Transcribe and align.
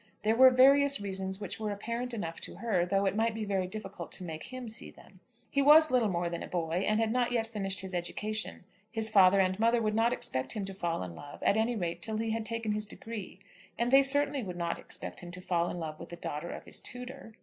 There 0.23 0.35
were 0.35 0.49
various 0.49 0.99
reasons 0.99 1.39
which 1.39 1.59
were 1.59 1.69
apparent 1.71 2.11
enough 2.11 2.39
to 2.39 2.55
her 2.55 2.87
though 2.87 3.05
it 3.05 3.15
might 3.15 3.35
be 3.35 3.45
very 3.45 3.67
difficult 3.67 4.11
to 4.13 4.23
make 4.23 4.45
him 4.45 4.67
see 4.67 4.89
them. 4.89 5.19
He 5.51 5.61
was 5.61 5.91
little 5.91 6.09
more 6.09 6.27
than 6.27 6.41
a 6.41 6.47
boy, 6.47 6.83
and 6.87 6.99
had 6.99 7.11
not 7.11 7.31
yet 7.31 7.45
finished 7.45 7.81
his 7.81 7.93
education. 7.93 8.63
His 8.91 9.11
father 9.11 9.39
and 9.39 9.59
mother 9.59 9.79
would 9.79 9.93
not 9.93 10.11
expect 10.11 10.53
him 10.53 10.65
to 10.65 10.73
fall 10.73 11.03
in 11.03 11.13
love, 11.13 11.43
at 11.43 11.55
any 11.55 11.75
rate 11.75 12.01
till 12.01 12.17
he 12.17 12.31
had 12.31 12.47
taken 12.47 12.71
his 12.71 12.87
degree. 12.87 13.41
And 13.77 13.91
they 13.91 14.01
certainly 14.01 14.41
would 14.41 14.57
not 14.57 14.79
expect 14.79 15.19
him 15.21 15.29
to 15.33 15.39
fall 15.39 15.69
in 15.69 15.77
love 15.77 15.99
with 15.99 16.09
the 16.09 16.15
daughter 16.15 16.49
of 16.49 16.65
his 16.65 16.81
tutor. 16.81 17.33